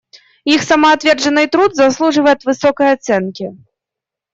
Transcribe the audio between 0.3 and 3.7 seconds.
Их самоотверженный труд заслуживает высокой оценки.